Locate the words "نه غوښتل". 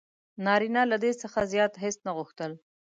2.05-2.51